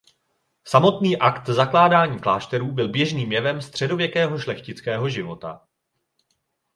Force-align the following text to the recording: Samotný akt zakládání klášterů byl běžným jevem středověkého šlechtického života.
Samotný 0.63 1.17
akt 1.17 1.49
zakládání 1.49 2.19
klášterů 2.19 2.71
byl 2.71 2.89
běžným 2.89 3.31
jevem 3.31 3.61
středověkého 3.61 4.39
šlechtického 4.39 5.09
života. 5.09 5.67